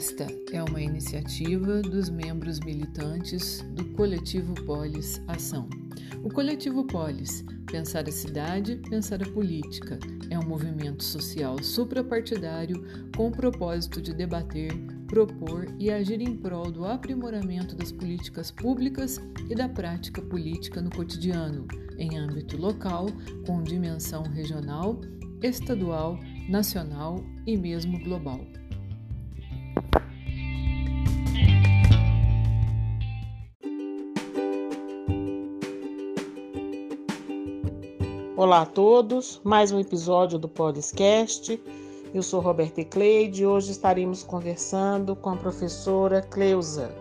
[0.00, 5.68] Esta é uma iniciativa dos membros militantes do Coletivo Polis Ação.
[6.24, 9.98] O Coletivo Polis, Pensar a Cidade, Pensar a Política,
[10.30, 12.82] é um movimento social suprapartidário
[13.14, 14.72] com o propósito de debater,
[15.06, 20.88] propor e agir em prol do aprimoramento das políticas públicas e da prática política no
[20.88, 23.04] cotidiano, em âmbito local,
[23.46, 24.98] com dimensão regional,
[25.42, 28.40] estadual, nacional e mesmo global.
[38.50, 41.62] Olá a todos, mais um episódio do Podcast.
[42.12, 46.92] Eu sou Roberta Cleide e hoje estaremos conversando com a professora Cleusa.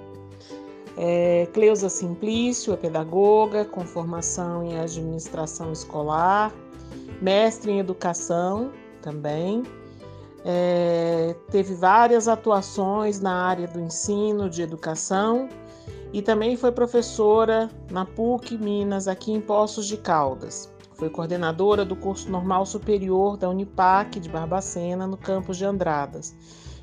[0.96, 6.54] É, Cleusa Simplício é pedagoga com formação em administração escolar,
[7.20, 8.72] mestre em educação
[9.02, 9.64] também.
[10.46, 15.50] É, teve várias atuações na área do ensino de educação
[16.14, 20.78] e também foi professora na PUC Minas, aqui em Poços de Caldas.
[21.00, 26.36] Foi coordenadora do curso normal superior da Unipac de Barbacena, no campus de Andradas.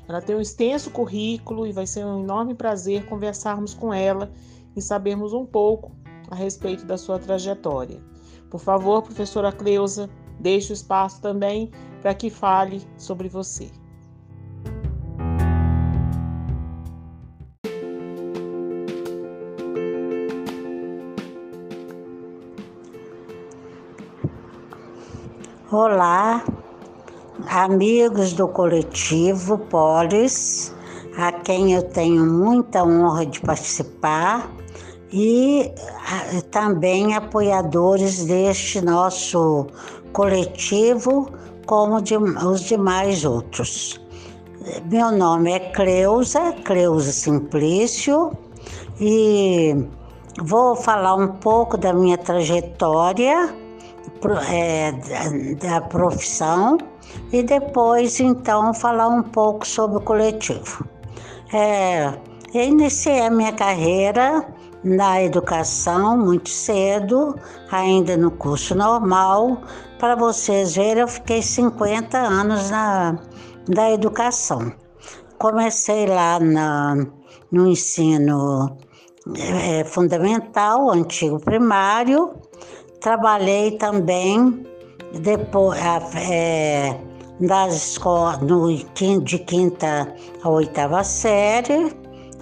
[0.09, 4.31] Ela tem um extenso currículo e vai ser um enorme prazer conversarmos com ela
[4.75, 5.91] e sabermos um pouco
[6.31, 8.01] a respeito da sua trajetória.
[8.49, 11.69] Por favor, professora Cleusa, deixe o espaço também
[12.01, 13.69] para que fale sobre você.
[25.69, 26.45] Olá,
[27.49, 30.73] amigos do coletivo Polis,
[31.17, 34.49] a quem eu tenho muita honra de participar,
[35.11, 35.69] e
[36.51, 39.67] também apoiadores deste nosso
[40.13, 41.29] coletivo,
[41.65, 43.99] como de, os demais outros.
[44.89, 48.31] Meu nome é Cleusa, Cleusa Simplício,
[49.01, 49.75] e
[50.41, 53.66] vou falar um pouco da minha trajetória
[54.49, 54.91] é,
[55.55, 56.77] da, profissão
[57.31, 60.85] e depois então falar um pouco sobre o coletivo.
[61.53, 62.07] É,
[62.53, 64.45] eu iniciei a minha carreira
[64.83, 67.35] na educação muito cedo,
[67.71, 69.61] ainda no curso normal.
[69.99, 73.19] Para vocês verem, eu fiquei 50 anos na,
[73.67, 74.71] na educação.
[75.37, 76.95] Comecei lá na,
[77.51, 78.77] no ensino
[79.35, 82.33] é, fundamental, antigo primário,
[82.99, 84.65] Trabalhei também
[85.21, 85.79] depois
[86.29, 86.99] é,
[87.39, 88.75] nas escolas no,
[89.23, 90.13] de quinta
[90.43, 91.95] a oitava série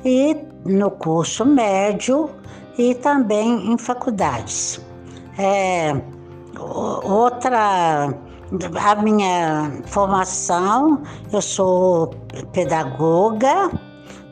[0.03, 2.29] e no curso médio
[2.77, 4.79] e também em faculdades.
[5.37, 5.93] É,
[6.57, 8.13] outra
[8.81, 11.01] a minha formação,
[11.33, 12.11] eu sou
[12.53, 13.71] pedagoga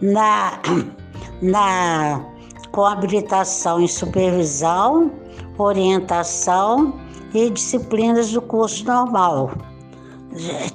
[0.02, 0.60] na,
[1.42, 2.26] na
[2.72, 5.12] com habilitação em supervisão
[5.58, 6.94] orientação
[7.34, 9.52] e disciplinas do curso normal.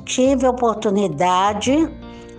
[0.04, 1.88] Tive a oportunidade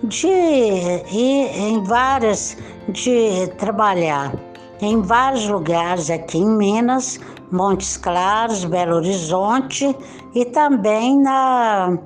[0.04, 2.56] de ir em várias,
[2.88, 4.32] de trabalhar
[4.80, 7.20] em vários lugares aqui em Minas,
[7.50, 9.94] Montes Claros, Belo Horizonte
[10.34, 11.98] e também na,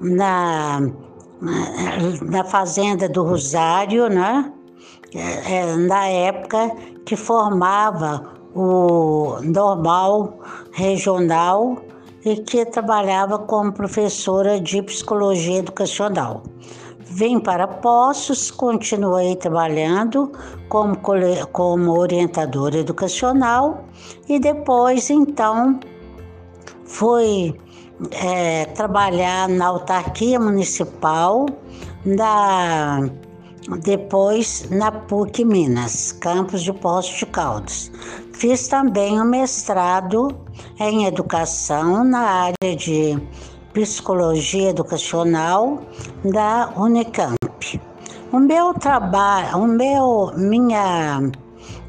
[0.00, 0.80] na,
[2.22, 4.52] na Fazenda do Rosário, né?
[5.14, 6.72] É, é, na época
[7.06, 10.38] que formava o normal
[10.72, 11.76] regional
[12.24, 16.42] e que trabalhava como professora de psicologia educacional.
[17.00, 20.32] Vim para Poços, continuei trabalhando
[20.68, 20.96] como,
[21.52, 23.84] como orientadora educacional
[24.28, 25.78] e depois, então,
[26.84, 27.54] fui
[28.10, 31.46] é, trabalhar na autarquia municipal,
[32.04, 33.08] na,
[33.82, 37.90] depois na PUC Minas, campus de Poços de Caldas.
[38.32, 40.28] Fiz também um mestrado
[40.78, 43.18] em educação na área de
[43.72, 45.80] psicologia educacional
[46.24, 47.80] da Unicamp.
[48.32, 51.30] O meu trabalho, o meu, minha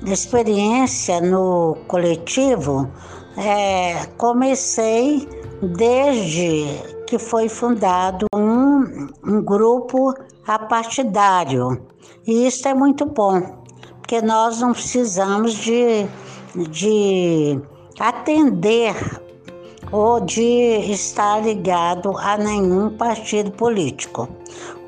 [0.05, 2.89] experiência no coletivo,
[3.37, 5.27] é, comecei
[5.61, 6.65] desde
[7.07, 10.13] que foi fundado um, um grupo
[10.47, 11.85] apartidário.
[12.25, 13.41] E isso é muito bom,
[13.99, 16.07] porque nós não precisamos de
[16.55, 17.59] de
[17.99, 18.95] atender
[19.91, 24.27] ou de estar ligado a nenhum partido político.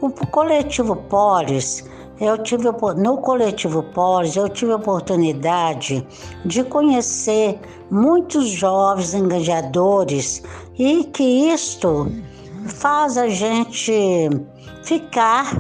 [0.02, 1.86] O coletivo Polis,
[2.20, 6.06] eu tive no coletivo Polis, eu tive a oportunidade
[6.46, 7.60] de conhecer
[7.90, 10.44] muitos jovens engajadores
[10.78, 12.12] e que isto
[12.68, 14.30] faz a gente
[14.84, 15.56] ficar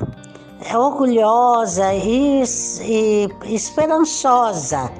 [0.73, 2.43] orgulhosa e,
[2.81, 4.91] e esperançosa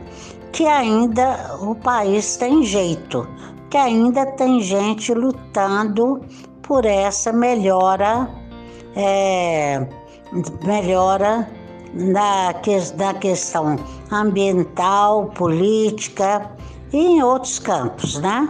[0.51, 3.28] que ainda o país tem jeito,
[3.69, 6.22] que ainda tem gente lutando
[6.62, 8.30] por essa melhora,
[8.95, 9.88] é,
[10.66, 11.48] melhora
[11.94, 12.54] na,
[12.98, 13.78] na questão
[14.12, 16.52] ambiental, política
[16.92, 18.50] e em outros campos, né?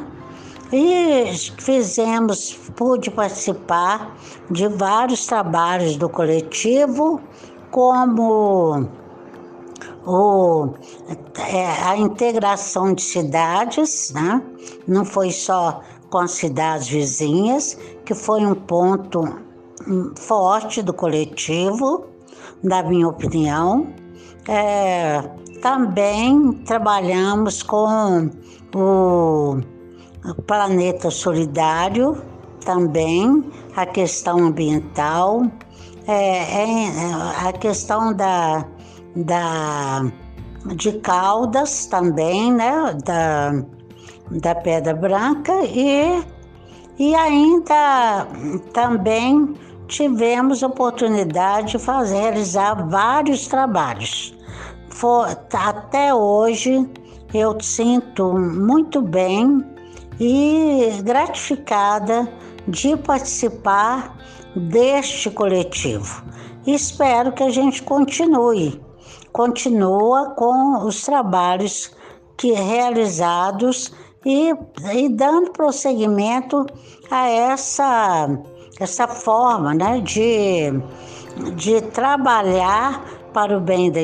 [0.71, 1.25] E
[1.57, 4.15] fizemos, pude participar
[4.51, 7.19] de vários trabalhos do coletivo,
[7.71, 8.87] como
[10.05, 10.69] o,
[11.51, 14.43] é, a integração de cidades, né?
[14.87, 15.81] não foi só
[16.11, 17.75] com as cidades vizinhas,
[18.05, 19.21] que foi um ponto
[19.87, 22.05] hum, forte do coletivo,
[22.61, 23.87] na minha opinião.
[24.47, 25.21] É,
[25.61, 28.29] também trabalhamos com
[28.75, 29.78] o
[30.45, 32.21] Planeta Solidário,
[32.65, 33.43] também
[33.75, 35.43] a questão ambiental,
[36.07, 38.65] é, é, a questão da,
[39.15, 40.05] da,
[40.75, 43.63] de Caldas também, né, da,
[44.31, 46.23] da Pedra Branca e,
[46.97, 48.27] e ainda
[48.73, 49.55] também
[49.87, 54.37] tivemos oportunidade de fazer, realizar vários trabalhos.
[54.89, 56.87] For, até hoje
[57.33, 59.63] eu sinto muito bem
[60.19, 62.31] e gratificada
[62.67, 64.17] de participar
[64.55, 66.23] deste coletivo.
[66.67, 68.81] Espero que a gente continue,
[69.31, 71.91] continua com os trabalhos
[72.37, 73.91] que realizados
[74.25, 74.53] e,
[74.93, 76.65] e dando prosseguimento
[77.09, 78.29] a essa
[78.79, 80.71] essa forma né, de,
[81.55, 84.01] de trabalhar para o bem da,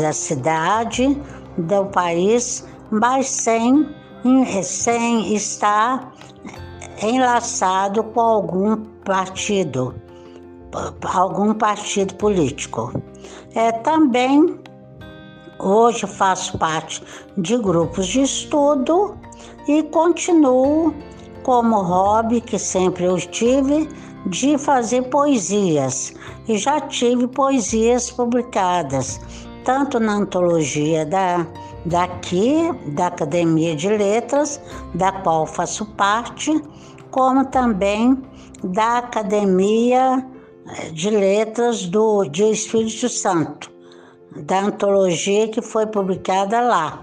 [0.00, 1.20] da cidade,
[1.58, 3.88] do país, mas sem,
[4.62, 6.12] sem estar
[7.02, 9.94] enlaçado com algum partido,
[11.02, 12.92] algum partido político.
[13.54, 14.58] É, também
[15.58, 17.02] hoje faço parte
[17.36, 19.16] de grupos de estudo
[19.68, 20.94] e continuo
[21.42, 23.88] como hobby que sempre eu tive
[24.26, 26.14] de fazer poesias
[26.48, 29.20] e já tive poesias publicadas
[29.64, 31.46] tanto na antologia da
[31.84, 34.60] daqui da Academia de Letras,
[34.94, 36.62] da qual faço parte,
[37.10, 38.20] como também
[38.62, 40.26] da Academia
[40.92, 43.70] de Letras do de Espírito Santo,
[44.36, 47.00] da antologia que foi publicada lá.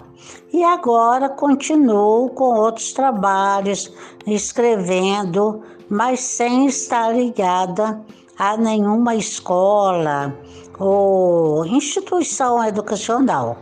[0.52, 3.92] E agora continuo com outros trabalhos,
[4.26, 8.02] escrevendo, mas sem estar ligada
[8.38, 10.36] a nenhuma escola
[10.80, 13.58] ou instituição educacional.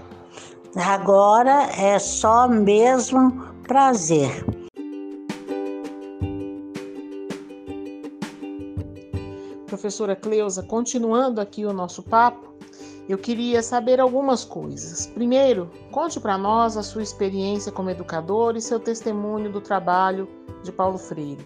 [0.79, 4.45] Agora é só mesmo prazer.
[9.65, 12.53] Professora Cleusa, continuando aqui o nosso papo,
[13.09, 15.07] eu queria saber algumas coisas.
[15.07, 20.29] Primeiro, conte para nós a sua experiência como educador e seu testemunho do trabalho
[20.63, 21.45] de Paulo Freire.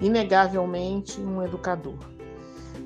[0.00, 2.15] Inegavelmente, um educador.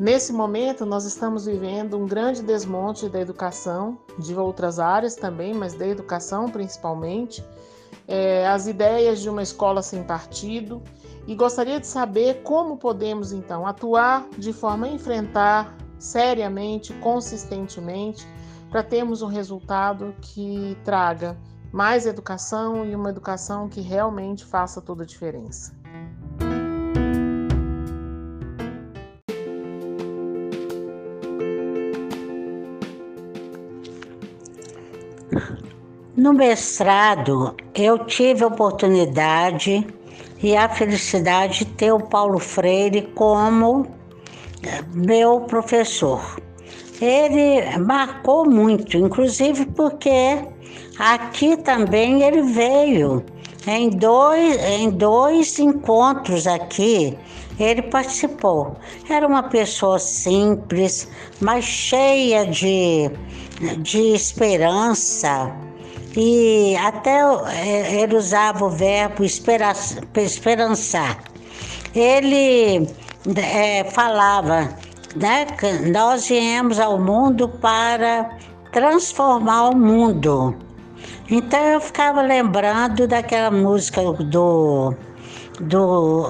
[0.01, 5.75] Nesse momento, nós estamos vivendo um grande desmonte da educação, de outras áreas também, mas
[5.75, 7.45] da educação principalmente.
[8.09, 10.81] É, as ideias de uma escola sem partido.
[11.27, 18.27] E gostaria de saber como podemos, então, atuar de forma a enfrentar seriamente, consistentemente,
[18.71, 21.37] para termos um resultado que traga
[21.71, 25.79] mais educação e uma educação que realmente faça toda a diferença.
[36.21, 39.87] No mestrado, eu tive a oportunidade
[40.43, 43.87] e a felicidade de ter o Paulo Freire como
[44.93, 46.21] meu professor.
[47.01, 50.45] Ele marcou muito, inclusive porque
[50.99, 53.25] aqui também ele veio
[53.67, 57.17] em dois, em dois encontros aqui.
[57.59, 58.77] Ele participou.
[59.09, 61.09] Era uma pessoa simples,
[61.41, 63.11] mas cheia de,
[63.79, 65.70] de esperança.
[66.17, 71.19] E até eh, ele usava o verbo esperançar.
[71.95, 72.89] Ele
[73.37, 74.69] é, falava
[75.17, 78.31] né, que nós viemos ao mundo para
[78.73, 80.55] transformar o mundo.
[81.31, 84.95] Então eu ficava lembrando daquela música do,
[85.61, 86.27] do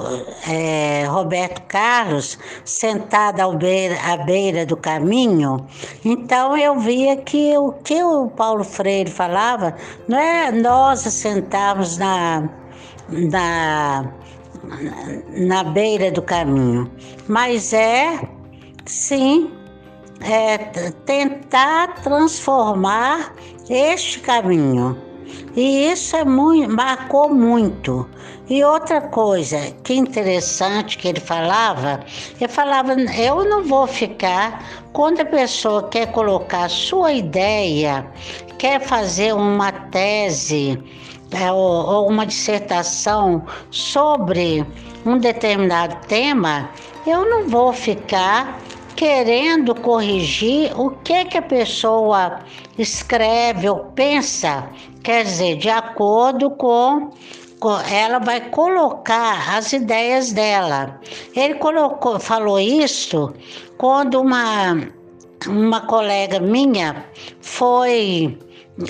[0.49, 5.67] é, Roberto Carlos, sentada beira, à beira do caminho.
[6.05, 9.75] Então eu via que o que o Paulo Freire falava
[10.09, 12.49] não é nós sentarmos na,
[13.09, 14.13] na
[15.37, 16.91] na beira do caminho,
[17.27, 18.21] mas é
[18.87, 19.51] sim
[20.21, 20.59] é,
[21.07, 23.35] tentar transformar
[23.69, 24.97] este caminho.
[25.57, 28.09] E isso é muito, marcou muito.
[28.51, 32.01] E outra coisa que interessante que ele falava,
[32.41, 38.05] ele falava, eu não vou ficar quando a pessoa quer colocar sua ideia,
[38.59, 40.83] quer fazer uma tese
[41.31, 44.67] é, ou, uma dissertação sobre
[45.07, 46.71] um determinado tema,
[47.07, 48.59] eu não vou ficar
[48.97, 52.41] querendo corrigir o que que a pessoa
[52.77, 54.69] escreve ou pensa,
[55.05, 57.13] quer dizer, de acordo com
[57.91, 61.01] ela vai colocar as ideias dela.
[61.35, 63.33] Ele colocou, falou isso
[63.77, 64.89] quando uma,
[65.47, 67.05] uma colega minha
[67.41, 68.39] foi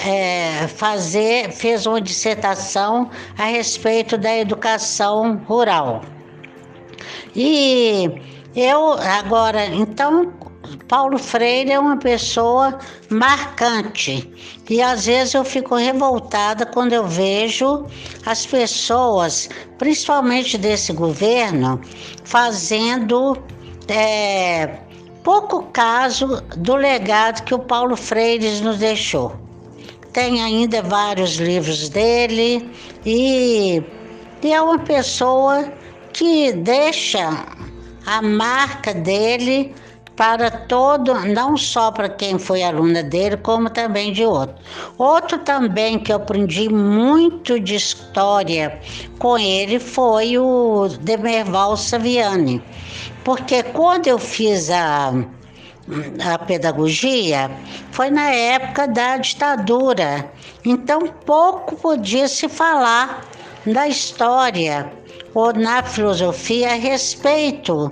[0.06, 6.02] é, fazer, fez uma dissertação a respeito da educação rural.
[7.34, 8.10] E
[8.54, 10.32] eu agora, então,
[10.88, 14.30] Paulo Freire é uma pessoa marcante
[14.68, 17.86] e às vezes eu fico revoltada quando eu vejo
[18.24, 19.48] as pessoas,
[19.78, 21.80] principalmente desse governo,
[22.24, 23.36] fazendo
[23.88, 24.78] é,
[25.24, 29.34] pouco caso do legado que o Paulo Freire nos deixou.
[30.12, 32.68] Tem ainda vários livros dele
[33.04, 33.82] e,
[34.42, 35.72] e é uma pessoa
[36.12, 37.46] que deixa
[38.06, 39.74] a marca dele
[40.20, 44.54] para todo, não só para quem foi aluna dele, como também de outro.
[44.98, 48.78] Outro também que eu aprendi muito de história
[49.18, 52.62] com ele foi o Demerval Saviani,
[53.24, 55.10] porque quando eu fiz a
[56.22, 57.50] a pedagogia
[57.90, 60.30] foi na época da ditadura.
[60.66, 63.24] Então pouco podia se falar
[63.64, 64.92] da história
[65.34, 67.90] ou na filosofia a respeito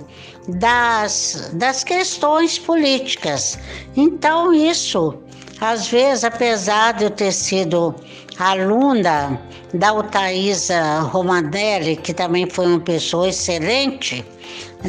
[0.57, 3.57] das, das questões políticas.
[3.95, 5.17] Então, isso,
[5.59, 7.95] às vezes, apesar de eu ter sido
[8.37, 9.39] aluna
[9.73, 14.25] da Utaísa Romanelli, que também foi uma pessoa excelente,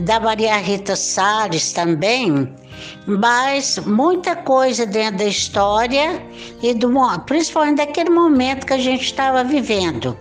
[0.02, 2.54] da Maria Rita Salles também,
[3.06, 6.22] mas muita coisa dentro da história
[6.62, 6.90] e do
[7.26, 10.16] principalmente daquele momento que a gente estava vivendo.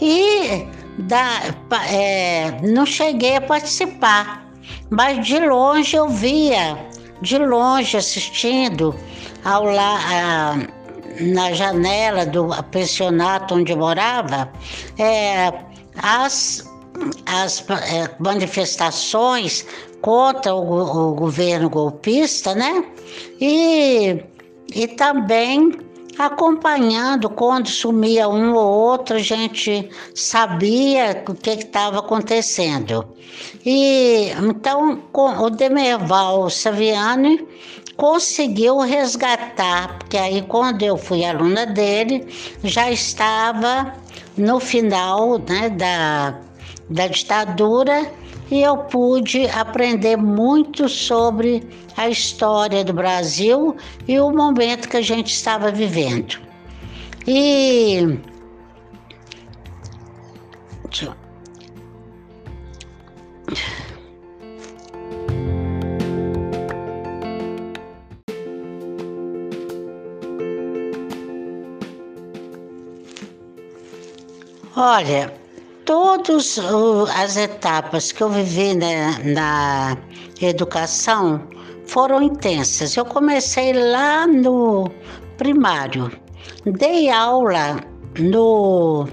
[0.00, 0.66] E
[1.00, 1.54] da,
[1.90, 4.49] é, não cheguei a participar,
[4.90, 6.76] mas de longe eu via,
[7.22, 8.94] de longe assistindo
[9.44, 10.56] ao lá, a,
[11.20, 14.50] na janela do pensionato onde morava,
[14.98, 15.52] é,
[16.02, 16.68] as,
[17.26, 19.66] as é, manifestações
[20.00, 22.84] contra o, o, governo golpista, né?
[23.40, 24.22] E,
[24.74, 25.72] e também
[26.26, 33.06] acompanhando quando sumia um ou outro, a gente sabia o que estava acontecendo.
[33.64, 37.46] E então o Demerval Saviani
[37.96, 42.26] conseguiu resgatar, porque aí quando eu fui aluna dele,
[42.64, 43.94] já estava
[44.36, 46.38] no final né, da,
[46.88, 48.10] da ditadura
[48.50, 53.76] e eu pude aprender muito sobre a história do Brasil
[54.08, 56.38] e o momento que a gente estava vivendo.
[57.26, 58.18] E
[74.82, 75.39] Olha,
[75.90, 76.56] todas
[77.16, 79.96] as etapas que eu vivi na, na
[80.40, 81.42] educação
[81.84, 82.96] foram intensas.
[82.96, 84.88] Eu comecei lá no
[85.36, 86.08] primário,
[86.64, 87.80] dei aula
[88.20, 89.08] no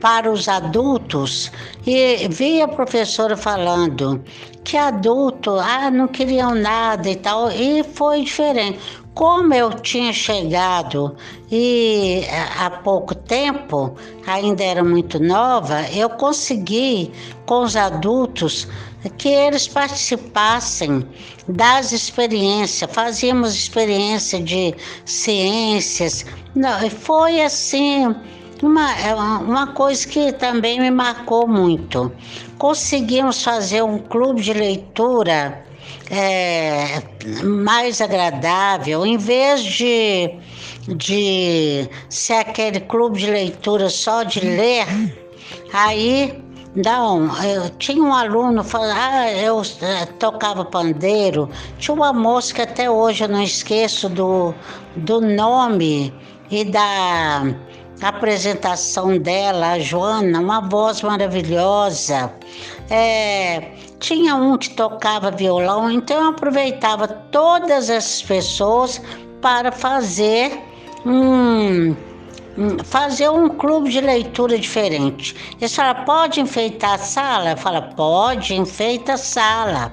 [0.00, 1.50] para os adultos
[1.86, 4.22] e vi a professora falando
[4.64, 8.78] que adulto ah, não queriam nada e tal, e foi diferente.
[9.14, 11.16] Como eu tinha chegado
[11.50, 17.10] e eh, há pouco tempo, ainda era muito nova, eu consegui
[17.46, 18.68] com os adultos
[19.16, 21.04] que eles participassem
[21.48, 24.74] das experiências, fazíamos experiência de
[25.04, 26.26] ciências.
[26.54, 28.14] Não, foi assim
[28.66, 32.12] uma, é uma coisa que também me marcou muito.
[32.58, 35.64] Conseguimos fazer um clube de leitura
[36.10, 37.02] é,
[37.44, 40.34] mais agradável, em vez de,
[40.88, 44.86] de ser aquele clube de leitura só de ler,
[45.72, 46.42] aí
[46.74, 51.48] não, eu tinha um aluno ah, eu é, tocava pandeiro.
[51.78, 54.54] Tinha uma moça que até hoje eu não esqueço do,
[54.96, 56.12] do nome
[56.50, 57.42] e da,
[58.00, 62.32] apresentação dela, a Joana, uma voz maravilhosa.
[62.90, 69.00] É, tinha um que tocava violão, então eu aproveitava todas essas pessoas
[69.40, 70.60] para fazer
[71.04, 71.94] um
[72.84, 75.34] fazer um clube de leitura diferente.
[75.60, 77.50] Eles falam, pode enfeitar a sala?
[77.52, 79.92] Eu falo, pode, enfeita a sala.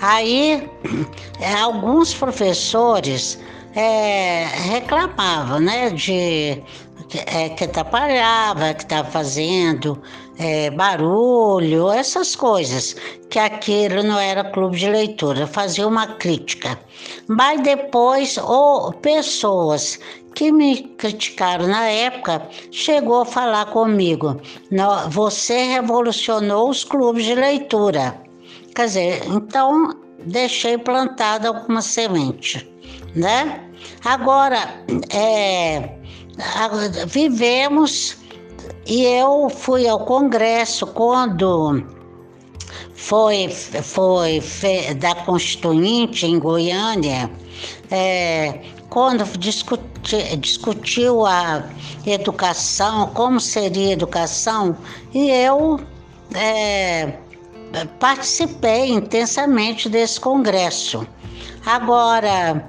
[0.00, 0.70] Aí,
[1.60, 3.40] alguns professores
[3.74, 6.62] é, reclamavam, né, de
[7.18, 10.00] é, que atrapalhava, que estava fazendo
[10.38, 12.96] é, barulho, essas coisas,
[13.30, 16.78] que aquilo não era clube de leitura, fazia uma crítica.
[17.28, 19.98] Mas depois, ou pessoas
[20.34, 24.40] que me criticaram na época chegou a falar comigo:
[25.08, 28.20] você revolucionou os clubes de leitura.
[28.74, 29.94] Quer dizer, então
[30.26, 32.68] deixei plantada alguma semente,
[33.14, 33.60] né?
[34.04, 35.96] Agora, é,
[37.06, 38.16] vivemos
[38.86, 41.84] e eu fui ao congresso quando
[42.94, 47.30] foi, foi da Constituinte em Goiânia,
[47.90, 51.64] é, quando discuti, discutiu a
[52.06, 54.76] educação, como seria a educação,
[55.12, 55.80] e eu
[56.34, 57.14] é,
[57.98, 61.06] participei intensamente desse congresso.
[61.66, 62.68] Agora,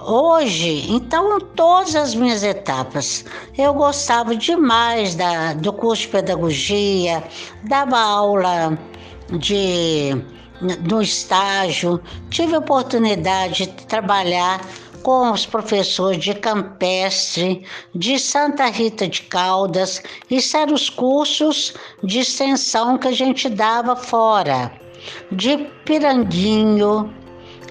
[0.00, 3.24] hoje, então, todas as minhas etapas,
[3.56, 7.22] eu gostava demais da, do curso de pedagogia,
[7.64, 8.78] dava aula
[9.30, 10.16] de
[10.88, 14.60] no estágio, tive oportunidade de trabalhar
[15.02, 21.74] com os professores de Campestre, de Santa Rita de Caldas, isso eram os cursos
[22.04, 24.72] de extensão que a gente dava fora,
[25.32, 27.12] de Piranguinho,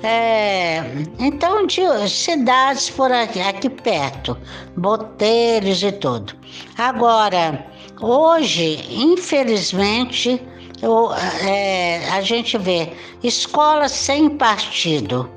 [0.03, 0.83] é,
[1.19, 4.35] então, de cidades por aqui, aqui perto,
[4.75, 6.33] Boteiros e tudo.
[6.77, 7.65] Agora,
[8.01, 10.41] hoje, infelizmente,
[10.81, 12.91] eu, é, a gente vê
[13.23, 15.29] escolas sem partido.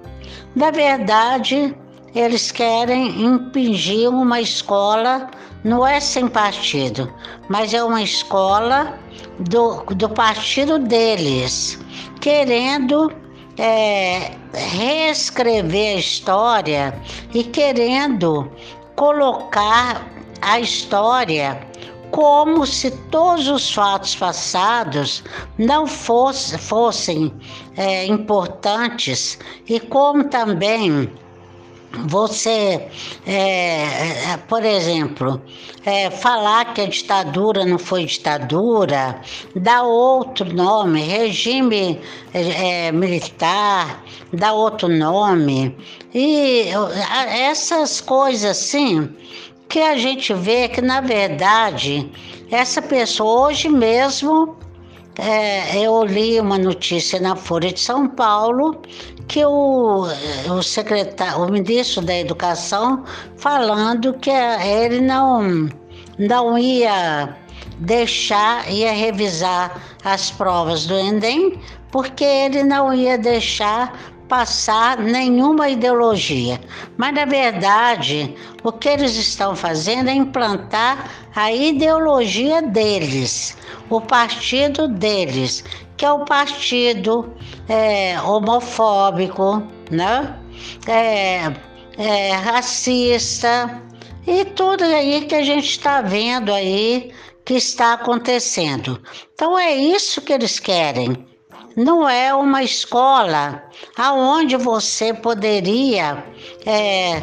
[0.57, 1.74] Na verdade,
[2.14, 5.31] eles querem impingir uma escola,
[5.62, 7.12] não é sem partido,
[7.50, 8.98] mas é uma escola
[9.40, 11.79] do, do partido deles,
[12.20, 13.12] querendo
[13.59, 18.51] é, reescrever a história e querendo
[18.97, 20.07] colocar
[20.40, 21.59] a história
[22.11, 25.25] como se todos os fatos passados
[25.59, 27.33] não fosse, fossem
[27.77, 29.38] é, importantes
[29.69, 31.11] e como também
[32.07, 32.88] você,
[33.26, 35.40] é, é, por exemplo,
[35.85, 39.20] é, falar que a ditadura não foi ditadura,
[39.54, 42.00] dá outro nome, regime
[42.33, 45.76] é, militar, dá outro nome.
[46.14, 46.68] E
[47.48, 49.09] essas coisas assim,
[49.68, 52.11] que a gente vê que, na verdade,
[52.50, 54.57] essa pessoa hoje mesmo
[55.18, 58.83] é, eu li uma notícia na Folha de São Paulo
[59.29, 60.07] que o,
[60.51, 63.05] o secretário, o ministro da Educação
[63.37, 65.69] falando que ele não,
[66.19, 67.37] não ia
[67.79, 71.59] deixar, ia revisar as provas do Enem,
[71.91, 73.93] porque ele não ia deixar
[74.29, 76.61] passar nenhuma ideologia.
[76.97, 83.57] Mas, na verdade, o que eles estão fazendo é implantar a ideologia deles,
[83.91, 85.65] o partido deles,
[85.96, 87.35] que é o partido
[87.68, 90.38] é, homofóbico, né?
[90.87, 91.52] É,
[91.96, 93.83] é, racista
[94.26, 97.12] e tudo aí que a gente está vendo aí
[97.44, 99.00] que está acontecendo.
[99.35, 101.26] Então é isso que eles querem
[101.76, 103.64] não é uma escola
[103.96, 106.24] aonde você poderia
[106.64, 107.22] é,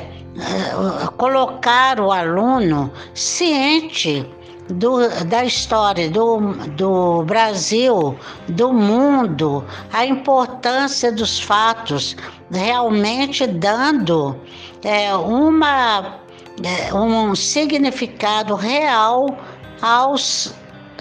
[1.17, 4.27] colocar o aluno ciente
[4.73, 8.17] do, da história do, do Brasil,
[8.49, 12.15] do mundo, a importância dos fatos,
[12.51, 14.35] realmente dando
[14.83, 16.19] é, uma,
[16.63, 19.37] é, um significado real
[19.81, 20.53] aos,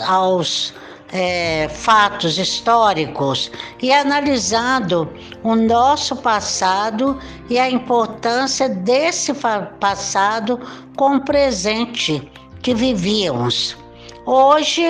[0.07, 0.75] aos
[1.13, 3.51] é, fatos históricos
[3.83, 5.09] e analisando
[5.43, 9.33] o nosso passado e a importância desse
[9.81, 10.61] passado
[10.97, 12.31] com o presente
[12.63, 13.77] que vivíamos.
[14.27, 14.83] Hoje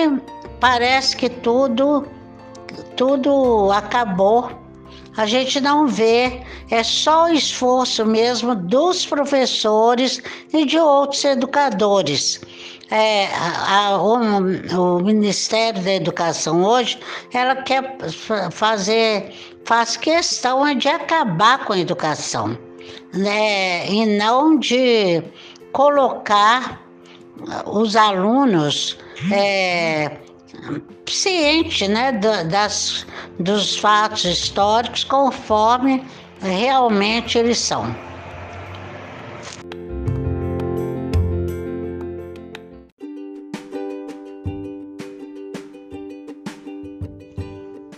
[0.59, 2.05] parece que tudo
[2.95, 4.51] tudo acabou.
[5.17, 10.21] A gente não vê, é só o esforço mesmo dos professores
[10.53, 12.39] e de outros educadores
[12.91, 16.99] é, a, o, o, Ministério da Educação hoje,
[17.33, 17.95] ela quer
[18.51, 22.57] fazer, faz questão de acabar com a educação,
[23.13, 23.87] né?
[23.89, 25.23] E não de
[25.71, 26.81] colocar
[27.65, 28.97] os alunos
[29.31, 30.17] é,
[31.07, 33.05] cientes né, das,
[33.39, 36.03] dos fatos históricos conforme
[36.41, 37.95] realmente eles são.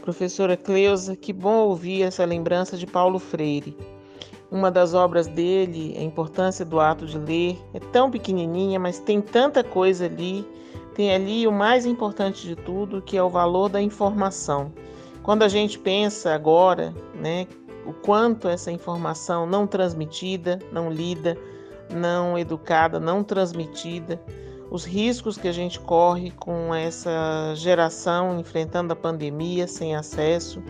[0.02, 3.76] Professora Cleusa, que bom ouvir essa lembrança de Paulo Freire.
[4.54, 9.20] Uma das obras dele, A Importância do Ato de Ler, é tão pequenininha, mas tem
[9.20, 10.48] tanta coisa ali.
[10.94, 14.72] Tem ali o mais importante de tudo, que é o valor da informação.
[15.24, 17.48] Quando a gente pensa agora, né,
[17.84, 21.36] o quanto essa informação não transmitida, não lida,
[21.92, 24.22] não educada, não transmitida,
[24.70, 30.62] os riscos que a gente corre com essa geração enfrentando a pandemia sem acesso,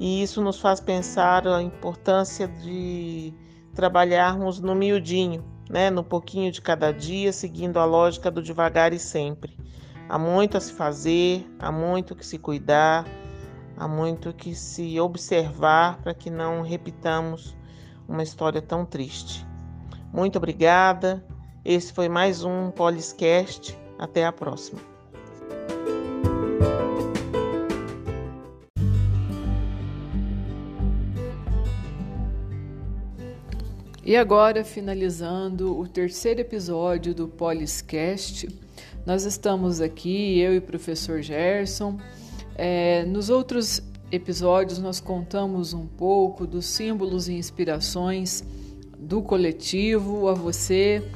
[0.00, 3.34] e isso nos faz pensar a importância de
[3.74, 8.98] trabalharmos no miudinho, né, no pouquinho de cada dia, seguindo a lógica do devagar e
[8.98, 9.56] sempre.
[10.08, 13.04] Há muito a se fazer, há muito que se cuidar,
[13.76, 17.54] há muito que se observar para que não repitamos
[18.08, 19.46] uma história tão triste.
[20.12, 21.24] Muito obrigada.
[21.62, 23.78] Esse foi mais um Poliscast.
[23.98, 24.89] Até a próxima.
[34.10, 38.48] E agora, finalizando o terceiro episódio do Poliscast,
[39.06, 41.96] nós estamos aqui, eu e o professor Gerson.
[42.56, 48.42] É, nos outros episódios, nós contamos um pouco dos símbolos e inspirações
[48.98, 51.08] do coletivo, a você,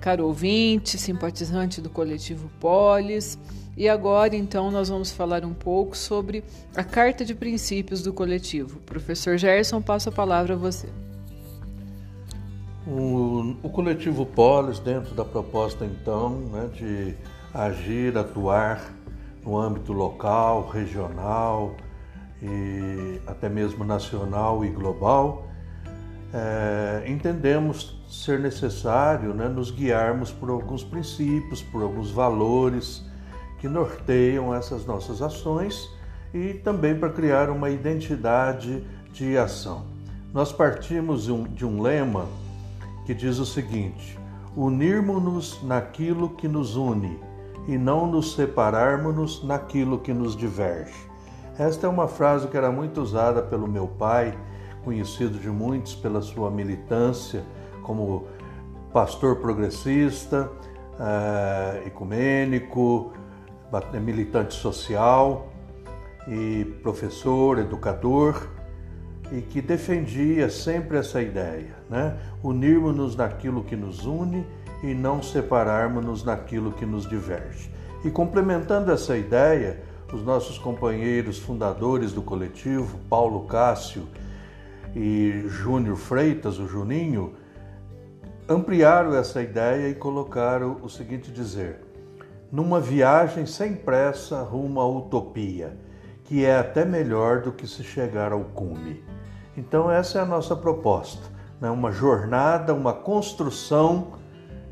[0.00, 3.36] caro ouvinte, simpatizante do coletivo Polis.
[3.76, 6.44] E agora, então, nós vamos falar um pouco sobre
[6.76, 8.78] a carta de princípios do coletivo.
[8.86, 10.86] Professor Gerson, passo a palavra a você.
[12.90, 17.14] O, coletivo Polis, dentro da proposta então né, de
[17.52, 18.80] agir, atuar
[19.44, 21.74] no âmbito local, regional
[22.42, 25.46] e até mesmo nacional e global,
[26.32, 33.04] é, entendemos ser necessário né, nos guiarmos por alguns princípios, por alguns valores
[33.58, 35.86] que norteiam essas nossas ações
[36.32, 39.84] e também para criar uma identidade de ação.
[40.32, 42.26] Nós partimos de um, de um lema
[43.08, 44.18] que diz o seguinte:
[44.54, 47.18] unirmos-nos naquilo que nos une
[47.66, 51.08] e não nos separarmos-nos naquilo que nos diverge.
[51.58, 54.38] Esta é uma frase que era muito usada pelo meu pai,
[54.84, 57.42] conhecido de muitos pela sua militância
[57.82, 58.26] como
[58.92, 60.50] pastor progressista,
[61.00, 63.14] uh, ecumênico,
[64.02, 65.48] militante social
[66.28, 68.57] e professor, educador
[69.30, 72.16] e que defendia sempre essa ideia, né?
[72.42, 74.46] Unirmos-nos naquilo que nos une
[74.82, 77.70] e não separarmos-nos naquilo que nos diverge.
[78.04, 79.80] E complementando essa ideia,
[80.12, 84.08] os nossos companheiros fundadores do coletivo, Paulo Cássio
[84.94, 87.34] e Júnior Freitas, o Juninho,
[88.48, 91.80] ampliaram essa ideia e colocaram o seguinte dizer:
[92.50, 95.76] numa viagem sem pressa rumo à utopia,
[96.24, 99.04] que é até melhor do que se chegar ao cume.
[99.58, 101.20] Então, essa é a nossa proposta:
[101.60, 101.68] né?
[101.68, 104.12] uma jornada, uma construção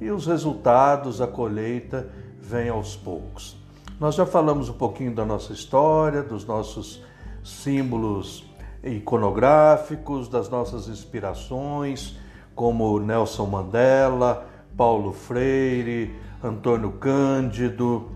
[0.01, 2.09] e os resultados, a colheita,
[2.41, 3.57] vem aos poucos.
[3.99, 7.03] Nós já falamos um pouquinho da nossa história, dos nossos
[7.43, 8.49] símbolos
[8.85, 12.17] iconográficos, das nossas inspirações,
[12.55, 14.47] como Nelson Mandela,
[14.77, 18.13] Paulo Freire, Antônio Cândido,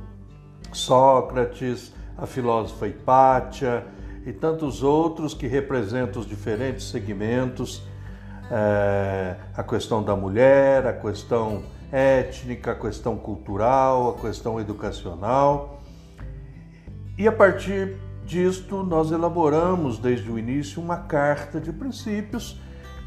[0.73, 3.85] Sócrates, a filósofa Hipátia
[4.27, 7.83] e tantos outros que representam os diferentes segmentos,
[8.51, 15.83] é, a questão da mulher, a questão étnica, a questão cultural, a questão educacional.
[17.17, 22.61] E a partir disto, nós elaboramos desde o início uma carta de princípios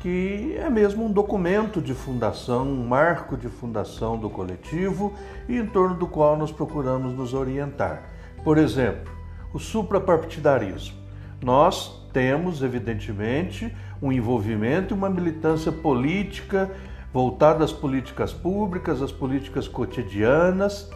[0.03, 5.13] que é mesmo um documento de fundação, um marco de fundação do coletivo
[5.47, 8.03] e em torno do qual nós procuramos nos orientar.
[8.43, 9.13] Por exemplo,
[9.53, 11.02] o suprapartidarismo.
[11.43, 16.71] Nós temos, evidentemente, um envolvimento e uma militância política
[17.11, 20.89] voltada às políticas públicas, às políticas cotidianas,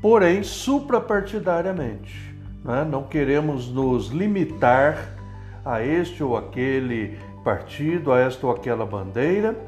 [0.00, 2.32] porém suprapartidariamente.
[2.64, 2.86] Né?
[2.88, 5.16] Não queremos nos limitar
[5.64, 9.58] a este ou aquele partido, a esta ou aquela bandeira,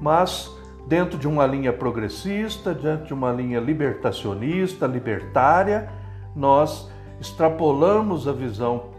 [0.00, 0.50] mas
[0.88, 5.90] dentro de uma linha progressista, dentro de uma linha libertacionista, libertária,
[6.34, 8.93] nós extrapolamos a visão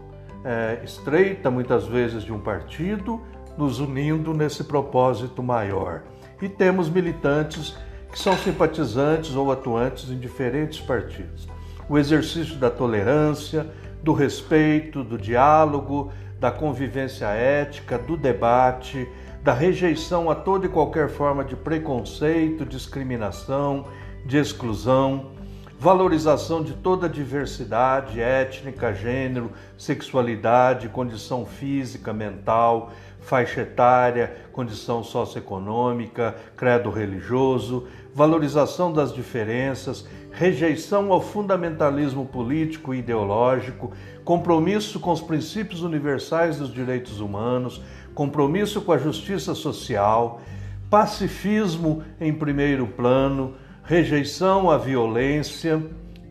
[0.46, 3.20] é, estreita, muitas vezes, de um partido,
[3.58, 6.04] nos unindo nesse propósito maior.
[6.40, 7.76] E temos militantes
[8.12, 11.48] que são simpatizantes ou atuantes em diferentes partidos.
[11.88, 13.66] O exercício da tolerância,
[14.04, 19.08] do respeito, do diálogo, da convivência ética, do debate,
[19.42, 23.86] da rejeição a toda e qualquer forma de preconceito, discriminação,
[24.24, 25.32] de exclusão,
[25.78, 36.34] valorização de toda a diversidade étnica, gênero, sexualidade, condição física, mental, faixa etária, condição socioeconômica,
[36.56, 43.92] credo religioso, valorização das diferenças, rejeição ao fundamentalismo político e ideológico,
[44.24, 47.82] compromisso com os princípios universais dos direitos humanos,
[48.14, 50.40] compromisso com a justiça social,
[50.88, 53.54] pacifismo em primeiro plano,
[53.86, 55.80] rejeição à violência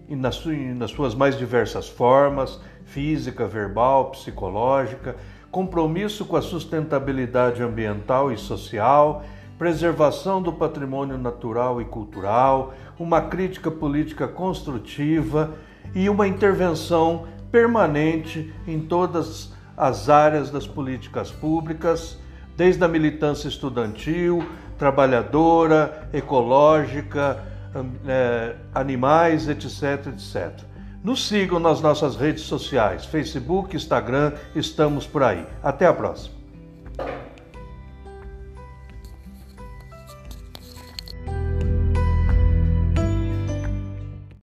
[0.10, 0.44] e nas,
[0.92, 5.16] suas mais diversas formas, física, verbal, psicológica,
[5.50, 9.24] compromisso com a sustentabilidade ambiental e social,
[9.58, 15.56] preservação do patrimônio natural e cultural, uma crítica política construtiva
[15.96, 22.20] e uma intervenção permanente em todas as áreas das políticas públicas,
[22.58, 24.44] desde a militância estudantil,
[24.78, 27.44] trabalhadora, ecológica,
[28.08, 30.66] é, animais, etc, etc.
[31.04, 35.46] Nos sigam nas nossas redes sociais, Facebook, Instagram, estamos por aí.
[35.62, 36.35] Até a próxima.